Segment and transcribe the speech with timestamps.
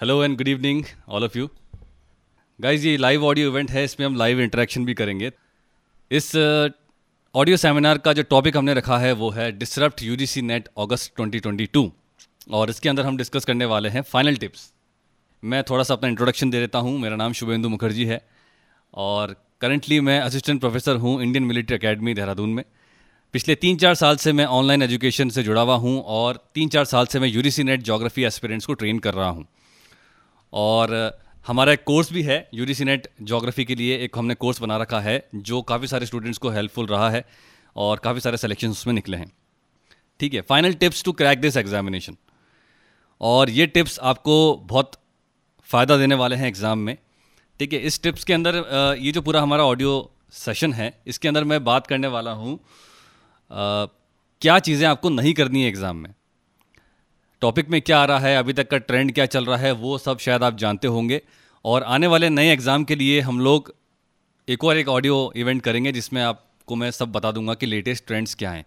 [0.00, 1.48] Hello and good evening all of you
[2.60, 5.30] guys ये live audio event है इसमें हम लाइव इंटरेक्शन भी करेंगे।
[6.10, 10.68] इस ऑडियो uh, सेमिनार का जो टॉपिक हमने रखा है वो है डिसरप्ट यू नेट
[10.78, 11.90] अगस्त 2022
[12.50, 14.72] और इसके अंदर हम डिस्कस करने वाले हैं फाइनल टिप्स
[15.42, 18.20] मैं थोड़ा सा अपना इंट्रोडक्शन दे देता हूँ। मेरा नाम शुभेंदु मुखर्जी है।
[18.94, 22.64] और करेंटली मैं असिस्टेंट प्रोफेसर हूँ इंडियन मिलिट्री अकेडमी देहरादून में।
[23.34, 26.84] पिछले तीन चार साल से मैं ऑनलाइन एजुकेशन से जुड़ा हुआ हूँ और तीन चार
[26.84, 29.48] साल से मैं यूजीसी नेट जोग्राफी एस्पिरेंट्स को ट्रेन कर रहा हूँ।
[30.52, 30.94] और
[31.46, 35.00] हमारा एक कोर्स भी है यूजीसी नेट जोग्राफी के लिए। एक हमने कोर्स बना रखा
[35.00, 37.24] है जो काफ़ी सारे स्टूडेंट्स को हेल्पफुल रहा है
[37.76, 39.30] और काफ़ी सारे सिलेक्शन उसमें निकले हैं।
[40.20, 42.16] ठीक है final tips to crack this examination
[43.20, 44.36] और ये टिप्स आपको
[44.66, 44.92] बहुत
[45.68, 46.96] फ़ायदा देने वाले हैं एग्ज़ाम में।
[47.60, 48.56] ठीक है, इस टिप्स के अंदर
[49.00, 52.58] ये जो पूरा हमारा ऑडियो सेशन है, इसके अंदर मैं बात करने वाला हूँ
[53.50, 56.14] क्या चीज़ें आपको नहीं करनी है एग्ज़ाम में।
[57.42, 59.98] टॉपिक में क्या आ रहा है, अभी तक का ट्रेंड क्या चल रहा है, वो
[59.98, 61.20] सब शायद आप जानते होंगे।
[61.64, 63.74] और आने वाले नए एग्ज़ाम के लिए हम लोग
[64.48, 68.34] एक और एक ऑडियो इवेंट करेंगे, जिसमें आपको मैं सब बता दूँगा कि लेटेस्ट ट्रेंड्स
[68.34, 68.64] क्या हैं।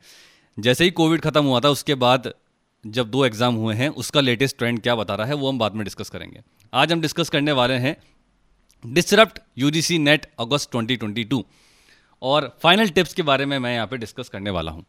[0.57, 2.33] जैसे ही कोविड ख़त्म हुआ था, उसके बाद
[2.83, 5.75] जब दो एग्ज़ाम हुए हैं, उसका लेटेस्ट ट्रेंड क्या बता रहा है, वो हम बाद
[5.75, 6.41] में डिस्कस करेंगे।
[6.73, 7.95] आज हम डिस्कस करने वाले हैं
[8.83, 11.43] डिसरप्ट यूजीसी नेट अगस्त 2022
[12.21, 14.85] और फाइनल टिप्स के बारे में मैं यहाँ पे डिस्कस करने वाला हूँ।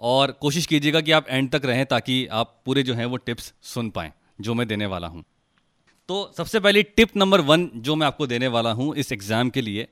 [0.00, 3.52] और कोशिश कीजिएगा कि आप एंड तक रहें ताकि आप पूरे जो हैं वो टिप्स
[3.64, 5.24] सुन पाएँ, जो मैं देने वाला हूँ।
[6.08, 9.60] तो सबसे पहले टिप नंबर वन जो मैं आपको देने वाला हूँ इस एग्ज़ाम के
[9.60, 9.86] लिए,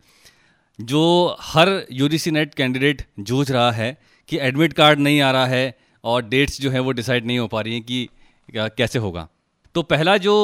[0.78, 3.96] जो हर यूजीसी नेट कैंडिडेट जूझ रहा है
[4.28, 7.46] कि एडमिट कार्ड नहीं आ रहा है और डेट्स जो है वो डिसाइड नहीं हो
[7.48, 8.08] पा रही हैं कि
[8.48, 9.28] कैसे होगा।
[9.74, 10.34] तो पहला जो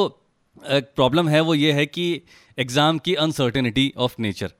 [0.57, 2.05] प्रॉब्लम है वो ये है कि
[2.57, 4.51] एग्ज़ाम की अनसर्टेनिटी ऑफ़ नेचर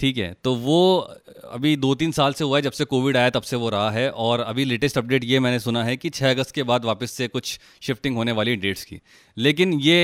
[0.00, 0.98] ठीक है तो वो
[1.46, 3.90] अभी दो तीन साल से हुआ है, जब से कोविड आया तब से वो रहा
[3.90, 7.10] है और अभी लेटेस्ट अपडेट ये मैंने सुना है कि छः अगस्त के बाद वापस
[7.12, 9.00] से कुछ शिफ्टिंग होने वाली डेट्स की।
[9.36, 10.00] लेकिन ये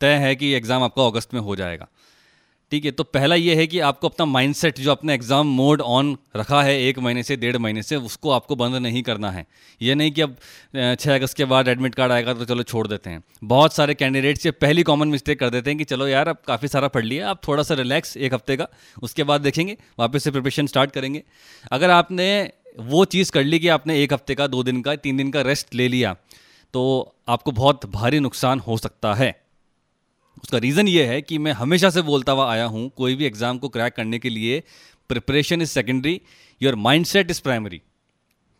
[0.00, 1.88] तय है कि एग्ज़ाम आपका अगस्त में हो जाएगा।
[2.72, 6.16] ठीक है तो पहला ये है कि आपको अपना माइंडसेट जो अपना एग्ज़ाम मोड ऑन
[6.36, 9.46] रखा है, एक महीने से, डेढ़ महीने से, उसको आपको बंद नहीं करना है।
[9.80, 10.36] ये नहीं कि अब
[10.72, 14.46] छः अगस्त के बाद एडमिट कार्ड आएगा तो चलो छोड़ देते हैं। बहुत सारे कैंडिडेट्स
[14.46, 17.30] ये पहली कॉमन मिस्टेक कर देते हैं कि चलो यार, अब काफ़ी सारा पढ़ लिया,
[17.30, 18.68] आप थोड़ा सा रिलैक्स एक हफ़्ते का,
[19.02, 21.22] उसके बाद देखेंगे, वापस से प्रिपरेशन स्टार्ट करेंगे।
[21.72, 22.28] अगर आपने
[22.80, 25.40] वो चीज़ कर ली कि आपने एक हफ़्ते का, दो दिन का, तीन दिन का
[25.42, 26.16] रेस्ट ले लिया
[26.74, 29.34] तो आपको बहुत भारी नुकसान हो सकता है।
[30.42, 33.58] उसका रीज़न ये है कि मैं हमेशा से बोलता हुआ आया हूँ, कोई भी एग्ज़ाम
[33.58, 34.62] को क्रैक करने के लिए
[35.10, 36.20] preparation is secondary
[36.60, 37.80] your mind set is primary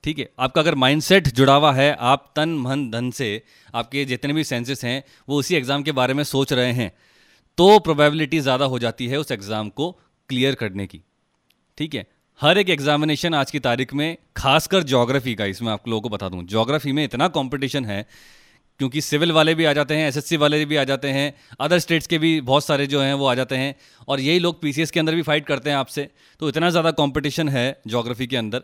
[0.05, 0.29] ठीक है?
[0.39, 3.43] आपका अगर माइंडसेट जुड़ा हुआ है, आप तन, मन, धन से,
[3.75, 6.93] आपके जितने भी सेंसेस हैं, वो उसी एग्ज़ाम के बारे में सोच रहे हैं
[7.59, 9.91] तो प्रोबेबिलिटी ज़्यादा हो जाती है उस एग्ज़ाम को
[10.31, 11.01] क्लियर करने की।
[11.79, 12.07] ठीक है?
[12.41, 16.29] हर एक एग्जामिनेशन आज की तारीख में, खासकर जोग्राफी का, इसमें आप लोगों को बता
[16.29, 18.07] दूँ जोग्राफी में इतना कंपटीशन है
[18.81, 22.07] क्योंकि सिविल वाले भी आ जाते हैं एसएससी वाले भी आ जाते हैं अदर स्टेट्स
[22.07, 23.75] के भी बहुत सारे जो हैं वो आ जाते हैं
[24.09, 26.09] और यही लोग पीसीएस के अंदर भी फाइट करते हैं आपसे।
[26.41, 28.63] तो इतना ज़्यादा कॉम्पिटिशन है जोग्राफी के अंदर।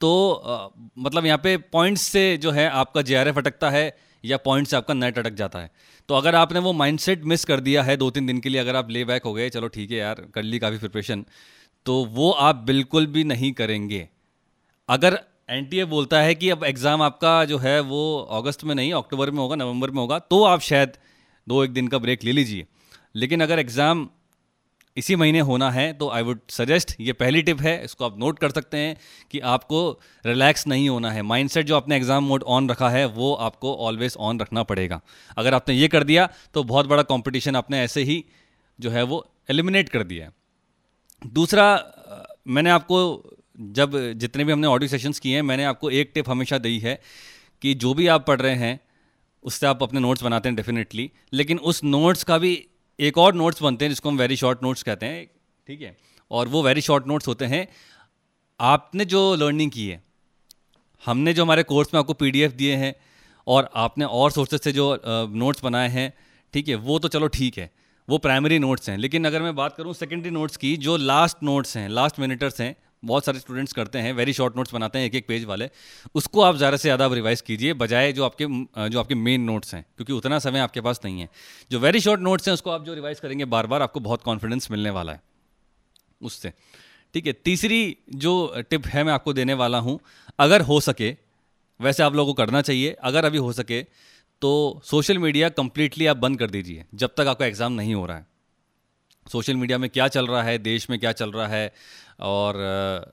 [0.00, 0.68] तो आ,
[0.98, 3.84] मतलब यहाँ पे पॉइंट्स से जो है आपका जेआरएफ अटकता है
[4.24, 5.70] या पॉइंट से आपका नेट अटक जाता है।
[6.08, 8.76] तो अगर आपने वो माइंडसेट मिस कर दिया है दो तीन दिन के लिए अगर
[8.76, 11.24] आप ले बैक हो गए चलो ठीक है यार कर ली काफ़ी प्रिपरेशन
[11.86, 14.08] तो वो आप बिल्कुल भी नहीं करेंगे।
[14.88, 15.18] अगर
[15.52, 18.02] एन बोलता है कि अब एग्ज़ाम आपका जो है वो
[18.32, 20.92] अगस्त में नहीं, अक्टूबर में होगा, नवंबर में होगा तो आप शायद
[21.46, 22.66] दो एक दिन का ब्रेक ले लीजिए।
[23.16, 24.08] लेकिन अगर एग्ज़ाम
[24.96, 28.38] इसी महीने होना है तो आई वुड सजेस्ट ये पहली टिप है, इसको आप नोट
[28.38, 28.96] कर सकते हैं
[29.30, 29.80] कि आपको
[30.24, 34.16] रिलैक्स नहीं होना है। माइंडसेट जो आपने एग्ज़ाम मोड ऑन रखा है, वो आपको ऑलवेज
[34.20, 35.00] ऑन रखना पड़ेगा।
[35.36, 38.24] अगर आपने ये कर दिया तो बहुत बड़ा कंपटीशन आपने ऐसे ही
[38.78, 40.30] जो है वो एलिमिनेट कर दिया
[41.22, 41.68] दूसरा
[42.48, 42.98] मैंने आपको
[43.56, 47.00] जब जितने भी हमने ऑडियो सेशंस किए हैं, मैंने आपको एक टिप हमेशा दी है
[47.62, 48.78] कि जो भी आप पढ़ रहे हैं,
[49.44, 52.52] उससे आप अपने नोट्स बनाते हैं डेफिनेटली लेकिन उस नोट्स का भी
[52.98, 55.26] एक और नोट्स बनते हैं, जिसको हम वेरी शॉर्ट नोट्स कहते हैं,
[55.68, 55.96] ठीक है?
[56.30, 57.66] और वो वेरी शॉर्ट नोट्स होते हैं।
[58.60, 60.02] आपने जो लर्निंग की है,
[61.02, 62.94] हमने जो हमारे कोर्स में आपको पीडीएफ दिए हैं,
[63.46, 66.12] और आपने और सोर्सेज से जो नोट्स बनाए हैं,
[66.54, 66.74] ठीक है?
[66.74, 67.70] वो तो चलो ठीक है।
[68.08, 71.76] वो प्राइमरी नोट्स हैं। लेकिन अगर मैं बात करूँ सेकेंडरी नोट्स की, जो लास्ट नोट्स
[71.76, 75.14] हैं लास्ट मिनटर्स हैं बहुत सारे स्टूडेंट्स करते हैं वेरी शॉर्ट नोट्स बनाते हैं एक
[75.14, 75.68] एक पेज वाले।
[76.14, 78.46] उसको आप ज़्यादा से ज़्यादा रिवाइज कीजिए, बजाय जो आपके
[78.88, 81.28] जो आपके मेन नोट्स हैं, क्योंकि उतना समय आपके पास नहीं है।
[81.70, 84.70] जो वेरी शॉर्ट नोट्स हैं, उसको आप जो रिवाइज करेंगे बार बार आपको बहुत कॉन्फिडेंस
[84.70, 85.20] मिलने वाला है,
[86.20, 86.52] उससे।
[87.14, 89.98] ठीक है, तीसरी जो टिप है, मैं आपको देने वाला हूँ,
[90.38, 91.14] अगर हो सके,
[91.80, 93.84] वैसे आप लोगों को करना चाहिए, अगर अभी हो सके
[94.42, 98.16] तो सोशल मीडिया कंप्लीटली आप बंद कर दीजिए, जब तक आपका एग्ज़ाम नहीं हो रहा
[98.16, 98.26] है।
[99.26, 101.72] सोशल मीडिया में क्या चल रहा है, देश में क्या चल रहा है
[102.22, 102.56] और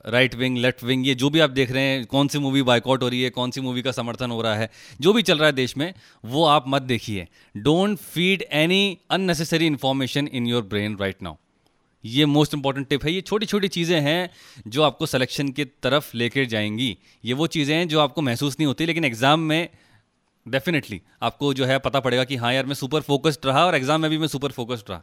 [0.06, 3.02] राइट विंग लेफ़्ट विंग ये जो भी आप देख रहे हैं, कौन सी मूवी बाइकआउट
[3.02, 4.70] हो रही है, कौन सी मूवी का समर्थन हो रहा है,
[5.00, 5.92] जो भी चल रहा है देश में,
[6.24, 7.26] वो आप मत देखिए।
[7.58, 11.36] Don't feed any unnecessary information in your brain right now
[12.04, 14.30] ये मोस्ट इंपॉर्टेंट टिप है। ये छोटी छोटी चीज़ें हैं
[14.68, 18.66] जो आपको सिलेक्शन की तरफ़ लेकर जाएँगी। ये वो चीज़ें हैं जो आपको महसूस नहीं
[18.66, 19.68] होती, लेकिन एग्ज़ाम में
[20.46, 24.00] डेफिनेटली आपको जो है पता पड़ेगा कि हाँ यार, मैं सुपर फोकस्ड रहा और एग्ज़ाम
[24.00, 25.02] में भी मैं सुपर फोकस्ड रहा।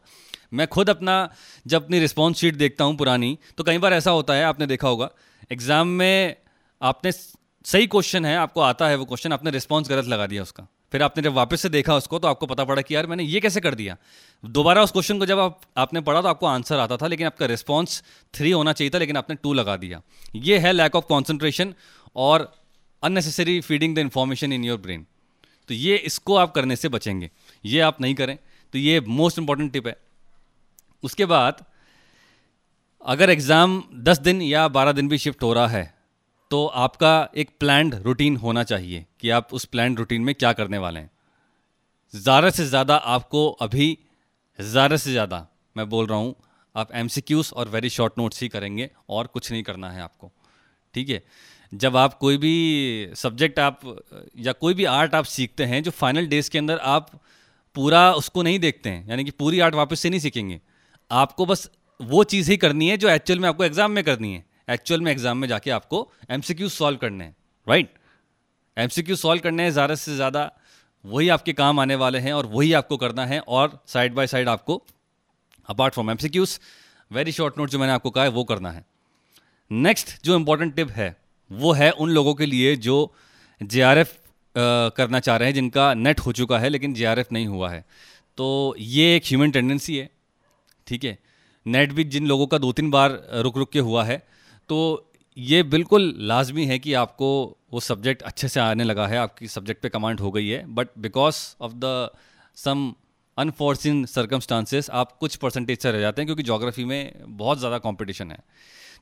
[0.53, 1.29] मैं खुद अपना,
[1.65, 4.87] जब अपनी रिस्पॉन्स शीट देखता हूँ पुरानी तो कई बार ऐसा होता है, आपने देखा
[4.87, 5.09] होगा
[5.51, 6.35] एग्ज़ाम में
[6.81, 10.67] आपने सही क्वेश्चन है, आपको आता है वो क्वेश्चन आपने रिस्पॉन्स गलत लगा दिया उसका।
[10.91, 13.39] फिर आपने जब वापस से देखा उसको तो आपको पता पड़ा कि यार, मैंने ये
[13.39, 13.95] कैसे कर दिया।
[14.43, 17.45] दोबारा उस क्वेश्चन को जब आप, आपने पढ़ा तो आपको आंसर आता था, लेकिन आपका
[17.45, 18.01] रिस्पॉन्स
[18.33, 20.01] थ्री होना चाहिए था, लेकिन आपने टू लगा दिया।
[20.35, 21.73] ये है लैक ऑफ़ कॉन्सेंट्रेशन
[22.15, 22.51] और
[23.03, 25.05] unnecessary feeding the information in your brain
[25.69, 27.29] तो ये इसको आप करने से बचेंगे।
[27.63, 28.37] ये आप नहीं करें
[28.73, 29.95] तो ये मोस्ट इंपॉर्टेंट टिप है।
[31.03, 31.63] उसके बाद,
[33.05, 35.93] अगर एग्ज़ाम दस दिन या बारह दिन भी शिफ्ट हो रहा है
[36.51, 40.77] तो आपका एक प्लान्ड रूटीन होना चाहिए कि आप उस प्लान्ड रूटीन में क्या करने
[40.77, 41.09] वाले हैं।
[42.13, 43.97] ज़्यादा से ज़्यादा आपको अभी,
[44.59, 46.35] ज़्यादा से ज़्यादा, मैं बोल रहा हूँ,
[46.75, 47.07] आप एम
[47.53, 50.31] और वेरी शॉर्ट नोट्स ही करेंगे और कुछ नहीं करना है आपको।
[50.93, 51.21] ठीक है?
[51.71, 53.79] जब आप कोई भी सब्जेक्ट आप,
[54.37, 57.09] या कोई भी आर्ट आप सीखते हैं, जो फाइनल डेज़ के अंदर आप
[57.75, 60.59] पूरा उसको नहीं देखते हैं, यानी कि पूरी आर्ट वापस से नहीं सीखेंगे,
[61.11, 61.69] आपको बस
[61.99, 65.11] वो चीज़ ही करनी है जो एक्चुअल में आपको एग्ज़ाम में करनी है। एक्चुअल में
[65.11, 67.35] एग्ज़ाम में जाके आपको एम सी क्यू सॉल्व करने हैं
[67.67, 67.93] right
[68.77, 70.51] M C Q solve करने हैं, ज़्यादा से ज़्यादा
[71.05, 74.49] वही आपके काम आने वाले हैं और वही आपको करना है और साइड बाय साइड
[74.49, 74.81] आपको
[75.69, 76.57] apart from M C Qs
[77.11, 78.85] very short note जो मैंने आपको कहा है, वो करना है।
[79.71, 81.15] नेक्स्ट जो इंपॉर्टेंट टिप है
[81.51, 83.13] वो है उन लोगों के लिए जो
[83.61, 84.13] जे आर एफ़
[84.95, 87.69] करना चाह रहे हैं, जिनका नेट हो चुका है, लेकिन जे आर एफ़ नहीं हुआ
[87.69, 87.83] है।
[88.37, 90.09] तो ये एक ह्यूमन टेंडेंसी है,
[90.87, 91.17] ठीक है?
[91.65, 94.17] नेट भी जिन लोगों का दो तीन बार रुक रुक के हुआ है
[94.69, 94.77] तो
[95.37, 97.27] ये बिल्कुल लाजमी है कि आपको
[97.73, 100.87] वो सब्जेक्ट अच्छे से आने लगा है, आपकी सब्जेक्ट पे कमांड हो गई है। But
[100.99, 102.09] because of the
[102.57, 102.93] some
[103.37, 108.31] unfortunate circumstances आप कुछ परसेंटेज से रह जाते हैं, क्योंकि जोग्राफी में बहुत ज़्यादा कॉम्पिटिशन
[108.31, 108.37] है।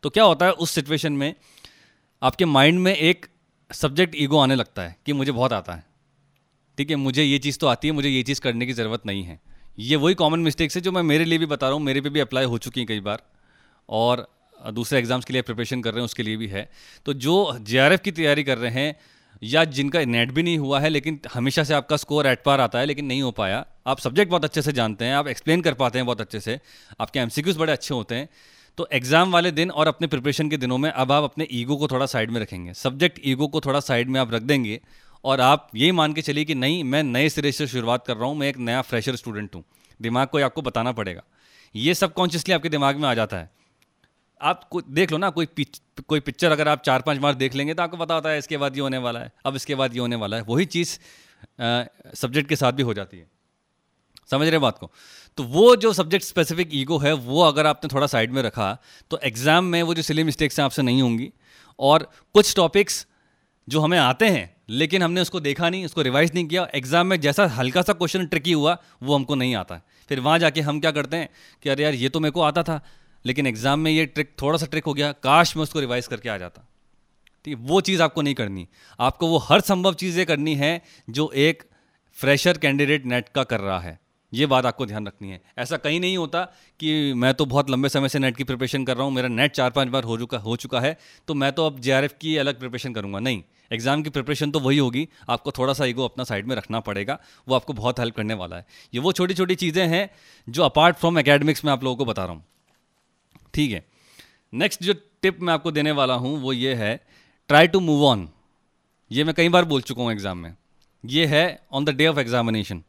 [0.03, 1.33] तो क्या होता है उस सिचुएशन में
[2.21, 3.25] आपके माइंड में एक
[3.71, 5.85] सब्जेक्ट ईगो आने लगता है कि मुझे बहुत आता है।
[6.77, 9.23] ठीक है, मुझे ये चीज़ तो आती है, मुझे ये चीज़ करने की ज़रूरत नहीं
[9.23, 9.39] है।
[9.79, 12.09] ये वही कॉमन मिस्टेक्स है जो मैं मेरे लिए भी बता रहा हूँ, मेरे पे
[12.09, 13.21] भी अप्लाई हो चुकी हैं कई बार।
[13.89, 14.27] और
[14.71, 16.69] दूसरे एग्ज़ाम्स के लिए प्रिपरेशन कर रहे हैं, उसके लिए भी है।
[17.06, 18.95] तो जो जे की तैयारी कर रहे हैं,
[19.44, 22.79] या जिनका नेट भी नहीं हुआ है, लेकिन हमेशा से आपका स्कोर एट पार आता
[22.79, 25.73] है, लेकिन नहीं हो पाया। आप सब्जेक्ट बहुत अच्छे से जानते हैं, आप एक्सप्लेन कर
[25.73, 26.59] पाते हैं बहुत अच्छे से।
[27.00, 28.29] आपके एम बड़े अच्छे होते हैं।
[28.77, 31.88] तो एग्ज़ाम वाले दिन और अपने प्रिपरेशन के दिनों में अब आप अपने ईगो को
[31.88, 34.80] थोड़ा साइड में रखेंगे। सब्जेक्ट ईगो को थोड़ा साइड में आप रख देंगे
[35.24, 38.27] और आप ये मान के चलिए कि नहीं मैं नए सिरे से शुरुआत कर रहा
[38.27, 39.63] हूँ मैं एक नया फ्रेशर स्टूडेंट हूँ।
[40.00, 41.22] दिमाग को आपको बताना पड़ेगा।
[41.75, 43.50] ये सब कॉन्शियसली आपके दिमाग में आ जाता है।
[44.42, 47.56] आप को देख लो ना कोई पिच, कोई पिक्चर अगर आप चार पाँच बार देख
[47.56, 49.94] लेंगे तो आपको पता होता है इसके बाद ये होने वाला है अब इसके बाद
[49.94, 50.98] ये होने वाला है। वही चीज़
[52.16, 53.27] सब्जेक्ट के साथ भी हो जाती है।
[54.30, 54.92] समझ रहे बात को?
[55.38, 58.77] तो वो जो सब्जेक्ट स्पेसिफिक ईगो है, वो अगर आपने थोड़ा साइड में रखा
[59.12, 61.31] तो एग्ज़ाम में वो जो सिली मिस्टेक्स हैं, आपसे नहीं होंगी।
[61.80, 63.06] और कुछ टॉपिक्स
[63.68, 67.19] जो हमें आते हैं, लेकिन हमने उसको देखा नहीं, उसको रिवाइज नहीं किया एग्ज़ाम में
[67.22, 70.92] जैसा हल्का सा क्वेश्चन ट्रिकी हुआ, वो हमको नहीं आता। फिर वहाँ जाके हम क्या
[70.92, 71.30] करते हैं
[71.63, 72.80] कि अरे यार, ये तो मेरे को आता था,
[73.25, 76.30] लेकिन एग्ज़ाम में ये ट्रिक थोड़ा सा ट्रिक हो गया, काश मैं उसको रिवाइज करके
[76.30, 76.68] आ जाता।
[77.45, 78.68] ठीक वो चीज़ आपको नहीं करनी।
[79.00, 81.63] आपको वो हर संभव चीज़ें करनी है, जो एक
[82.18, 84.00] फ्रेशर कैंडिडेट नेट का कर रहा है।
[84.33, 86.44] ये बात आपको ध्यान रखनी है। ऐसा कहीं नहीं होता
[86.79, 89.51] कि मैं तो बहुत लंबे समय से नेट की प्रिपरेशन कर रहा हूँ, मेरा नेट
[89.51, 92.60] चार पाँच बार हो चुका हो चुका है तो मैं तो अब जे की अलग
[92.60, 93.41] प्रिपरेशन करूँगा। नहीं,
[93.72, 97.20] एग्ज़ाम की प्रिपरेशन तो वही होगी, आपको थोड़ा सा ईगो अपना साइड में रखना पड़ेगा,
[97.48, 100.10] वो आपको बहुत हेल्प करने वाला है। ये वो छोटी छोटी चीज़ें हैं
[100.48, 102.44] जो अपार्ट फ्रॉम एकेडमिक्स में आप लोगों को बता रहा हूँ।
[103.53, 103.86] ठीक है
[104.53, 106.96] नेक्स्ट जो टिप मैं आपको देने वाला हूँ, वो ये है
[107.50, 108.27] ट्राई टू मूव ऑन
[109.12, 110.53] ये मैं कई बार बोल चुका हूँ एग्ज़ाम में।
[111.03, 112.84] ये है on the day of examination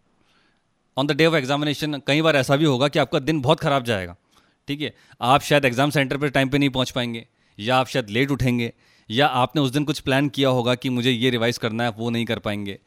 [0.98, 3.84] on the day of examination कई बार ऐसा भी होगा कि आपका दिन बहुत ख़राब
[3.84, 4.16] जाएगा।
[4.68, 4.94] ठीक है?
[5.20, 7.26] आप शायद एग्ज़ाम सेंटर पर टाइम पर नहीं पहुँच पाएँगे,
[7.58, 8.72] या आप शायद लेट उठेंगे,
[9.10, 12.10] या आपने उस दिन कुछ प्लान किया होगा कि मुझे ये रिवाइज़ करना है, वो
[12.10, 12.78] नहीं कर पाएँगे।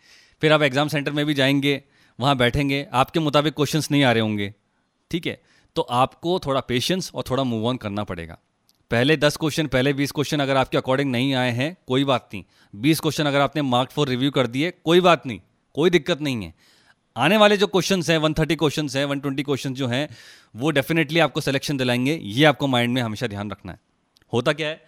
[0.41, 1.83] फिर आप एग्ज़ाम सेंटर में भी जाएँगे,
[2.19, 4.53] वहाँ बैठेंगे, आपके मुताबिक क्वेश्चंस नहीं आ रहे होंगे।
[5.11, 5.41] ठीक है?
[5.75, 8.37] तो आपको थोड़ा पेशेंस और थोड़ा मूव ऑन करना पड़ेगा।
[8.91, 12.43] पहले दस क्वेश्चन पहले बीस क्वेश्चन अगर आपके अकॉर्डिंग नहीं आए हैं, कोई बात नहीं।
[12.75, 15.39] बीस क्वेश्चन अगर आपने मार्क फॉर रिव्यू कर दिए, कोई बात नहीं,
[15.73, 16.53] कोई दिक्कत नहीं है।
[17.15, 20.07] आने वाले जो क्वेश्चन हैं वन थर्टी क्वेश्चन हैं वन ट्वेंटी क्वेश्चन जो हैं
[20.55, 23.79] वो डेफिनेटली आपको सिलेक्शन दिलाएँगे। ये आपको माइंड में हमेशा ध्यान रखना है।
[24.33, 24.85] होता क्या है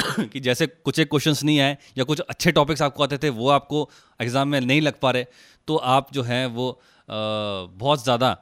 [0.28, 3.48] कि जैसे कुछ एक क्वेश्चंस नहीं आए या कुछ अच्छे टॉपिक्स आपको आते थे वो
[3.48, 3.90] आपको
[4.20, 5.24] एग्ज़ाम में नहीं लग पा रहे
[5.68, 7.14] तो आप जो हैं वो आ,
[7.74, 8.36] बहुत ज़्यादा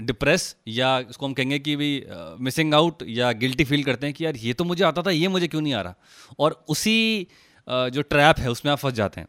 [0.00, 2.04] डिप्रेस या इसको हम कहेंगे कि भी
[2.40, 5.28] मिसिंग आउट या गिल्टी फील करते हैं कि यार ये तो मुझे आता था ये
[5.28, 5.94] मुझे क्यों नहीं आ रहा?
[6.38, 7.26] और उसी
[7.68, 9.28] uh, जो ट्रैप है उसमें आप फंस जाते हैं।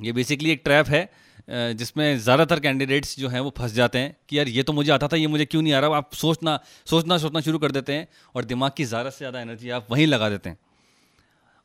[0.00, 4.38] ये बेसिकली एक ट्रैप है जिसमें ज़्यादातर कैंडिडेट्स जो हैं वो फंस जाते हैं कि
[4.38, 5.96] यार ये तो मुझे आता था, ये मुझे क्यों नहीं आ रहा?
[5.96, 9.70] आप सोचना सोचना सोचना शुरू कर देते हैं और दिमाग की ज़्यादा से ज़्यादा एनर्जी
[9.72, 10.58] आप वहीं लगा देते हैं।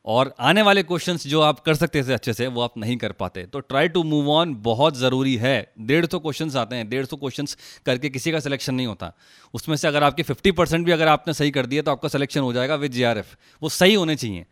[0.06, 3.12] और आने वाले क्वेश्चंस जो आप कर सकते थे अच्छे से, वो आप नहीं कर
[3.14, 7.06] पाते। तो ट्राई टू मूव ऑन बहुत ज़रूरी है। डेढ़ सौ क्वेश्चन आते हैं। डेढ़
[7.06, 7.46] सौ क्वेश्चन
[7.86, 9.12] करके किसी का सिलेक्शन नहीं होता।
[9.54, 12.40] उसमें से अगर आपके फिफ्टी परसेंट भी अगर आपने सही कर दिया तो आपका सिलेक्शन
[12.42, 13.14] हो जाएगा विद जे
[13.62, 14.46] वो सही होने चाहिए।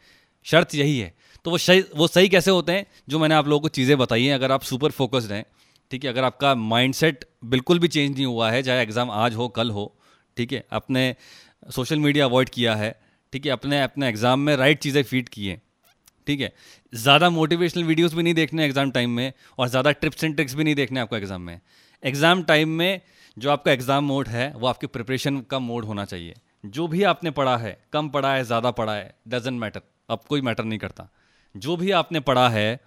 [0.46, 1.14] शर्त यही है।
[1.46, 2.86] तो वो सही वो सही कैसे होते हैं?
[3.10, 5.46] जो मैंने आप लोगों को चीज़ें बताई हैं, अगर आप सुपर फोकस्ड हैं,
[5.92, 9.48] ठीक है, अगर आपका माइंडसेट बिल्कुल भी चेंज नहीं हुआ है, चाहे एग्ज़ाम आज हो,
[9.50, 9.94] कल हो,
[10.38, 11.16] ठीक है अपने
[11.70, 12.96] सोशल मीडिया अवॉइड किया है,
[13.34, 15.60] ठीक है अपने अपने एग्ज़ाम में राइट चीज़ें फ़ीड किए
[16.28, 16.52] ठीक है,
[16.94, 20.64] ज़्यादा मोटिवेशनल वीडियोस भी नहीं देखने एग्ज़ाम टाइम में, और ज़्यादा ट्रिप्स एंड ट्रिक्स भी
[20.64, 21.60] नहीं देखने आपको एग्ज़ाम में।
[22.04, 23.02] एग्ज़ाम टाइम में
[23.38, 26.34] जो आपका एग्ज़ाम मोड है, वो आपके प्रिपरेशन का मोड होना चाहिए।
[26.68, 30.42] जो भी आपने पढ़ा है, कम पढ़ा है, ज़्यादा पढ़ा है डजेंट मैटर अब कोई
[30.42, 31.10] मैटर नहीं करता।
[31.56, 32.80] जो भी आपने पढ़ा है,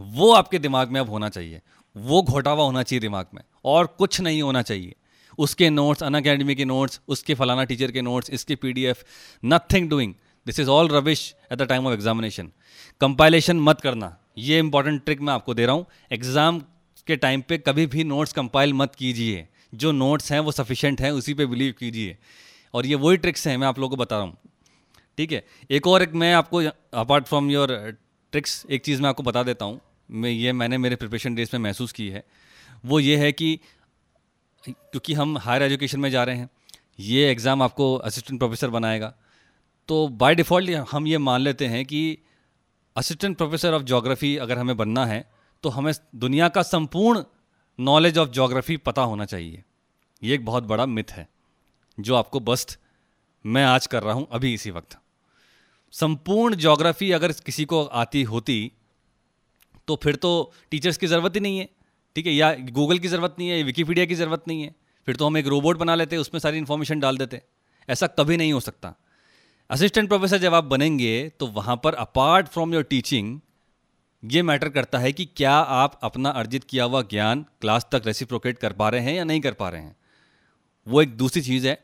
[0.00, 1.60] वो आपके दिमाग में अब होना चाहिए।
[1.96, 4.94] वो घोटावा होना चाहिए दिमाग में, और कुछ नहीं होना चाहिए।
[5.38, 9.02] उसके नोट्स अन अकेडमी के नोट्स उसके फलाना टीचर के नोट्स इसके P D F
[9.42, 10.14] nothing doing
[10.46, 12.50] this is all rubbish at the time of examination
[13.00, 16.60] compilation मत करना। ये इंपॉर्टेंट ट्रिक मैं आपको दे रहा हूँ। एग्ज़ाम
[17.06, 21.10] के टाइम पे कभी भी नोट्स कंपाइल मत कीजिए। जो नोट्स हैं, वो सफिशेंट हैं,
[21.10, 22.16] उसी पे बिलीव कीजिए।
[22.74, 24.36] और ये वही ट्रिक्स हैं, मैं आप लोगों को बता रहा हूँ।
[25.18, 26.62] ठीक है, एक और एक मैं आपको
[26.94, 27.76] अपार्ट फ्रॉम योर
[28.32, 29.80] ट्रिक्स एक चीज़ मैं आपको बता देता हूँ।
[30.10, 32.24] मैं, ये मैंने मेरे प्रिपरेशन डेज़ में महसूस की है।
[32.84, 33.58] वो ये है कि,
[34.64, 36.48] क्योंकि हम हायर एजुकेशन में जा रहे हैं,
[37.00, 39.12] ये एग्ज़ाम आपको असिस्टेंट प्रोफेसर बनाएगा।
[39.88, 42.18] तो बाय डिफ़ॉल्ट हम ये मान लेते हैं कि
[42.96, 45.24] असिस्टेंट प्रोफेसर ऑफ़ जोग्राफ़ी अगर हमें बनना है
[45.64, 47.22] तो हमें दुनिया का संपूर्ण
[47.78, 49.62] नॉलेज ऑफ़ जोग्राफ़ी पता होना चाहिए।
[50.22, 51.26] ये एक बहुत बड़ा मिथ है,
[51.98, 52.78] जो आपको बस्ट
[53.44, 54.96] मैं आज कर रहा हूँ अभी इसी वक्त।
[55.94, 58.56] संपूर्ण जोग्राफ़ी अगर किसी को आती होती
[59.88, 60.30] तो फिर तो
[60.70, 61.68] टीचर्स की ज़रूरत ही नहीं है,
[62.16, 62.32] ठीक है?
[62.32, 64.74] या गूगल की ज़रूरत नहीं है विकीपीडिया की ज़रूरत नहीं है,
[65.08, 67.40] फिर तो हम एक रोबोट बना लेते, उसमें सारी इन्फॉर्मेशन डाल देते।
[67.88, 68.94] ऐसा कभी नहीं हो सकता।
[69.70, 73.38] असिस्टेंट प्रोफेसर जब आप बनेंगे तो वहाँ पर अपार्ट फ्रॉम योर टीचिंग
[74.22, 78.58] ये मैटर करता है कि क्या आप अपना अर्जित किया हुआ ज्ञान क्लास तक रेसिप्रोकेट
[78.58, 79.96] कर पा रहे हैं या नहीं कर पा रहे हैं।
[80.86, 81.78] वो एक दूसरी चीज़ है,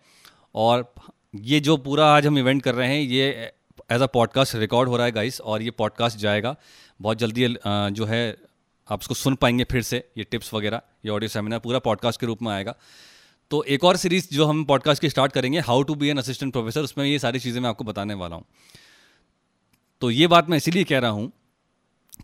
[0.54, 0.92] और
[1.34, 3.52] ये जो पूरा आज हम इवेंट कर रहे हैं, ये
[3.92, 6.54] एज अ पॉडकास्ट रिकॉर्ड हो रहा है गाइस और ये पॉडकास्ट जाएगा।
[7.00, 8.36] बहुत जल्दी जो है
[8.88, 12.26] आप उसको सुन पाएँगे फिर से ये टिप्स वगैरह ये ऑडियो सेमिनार पूरा पॉडकास्ट के
[12.26, 12.74] रूप में आएगा।
[13.50, 16.52] तो एक और सीरीज़ जो हम पॉडकास्ट की स्टार्ट करेंगे how to be an assistant
[16.52, 18.44] professor उसमें ये सारी चीज़ें मैं आपको बताने वाला हूँ।
[20.02, 21.32] तो ये बात मैं इसीलिए कह रहा हूँ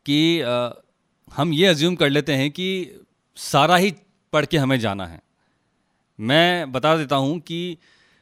[0.07, 0.71] कि आ,
[1.29, 3.01] हम ये अज्यूम कर लेते हैं कि
[3.37, 3.95] सारा ही
[4.33, 5.21] पढ़ के हमें जाना है।
[6.19, 7.79] मैं बता देता हूँ कि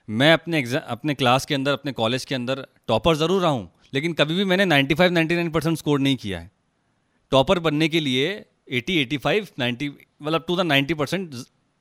[0.08, 3.70] मैं अपने एग्ज़ाम अपने क्लास के अंदर, अपने कॉलेज के अंदर टॉपर ज़रूर रहा हूँ,
[3.94, 6.50] लेकिन कभी भी मैंने 95 99 परसेंट स्कोर नहीं किया है।
[7.32, 8.34] टॉपर बनने के लिए
[8.72, 9.90] 80 85 90
[10.22, 11.34] मतलब टू द 90 परसेंट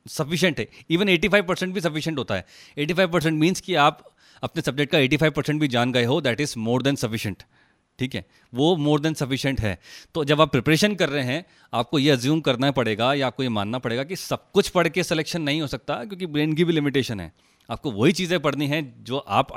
[0.05, 2.45] सफिशेंट है। इवन 85 परसेंट भी सफिशेंट होता है।
[2.77, 4.03] 85 परसेंट मीन्स कि आप
[4.43, 7.43] अपने सब्जेक्ट का 85 परसेंट भी जान गए हो that is more than sufficient
[7.99, 8.25] ठीक है?
[8.53, 9.77] वो मोर देन सफिशेंट है।
[10.15, 13.49] तो जब आप प्रिपरेशन कर रहे हैं, आपको ये अज्यूम करना पड़ेगा या आपको ये
[13.49, 16.73] मानना पड़ेगा कि सब कुछ पढ़ के सिलेक्शन नहीं हो सकता, क्योंकि ब्रेन की भी
[16.73, 17.31] लिमिटेशन है।
[17.69, 19.51] आपको वही चीज़ें पढ़नी हैं जो आप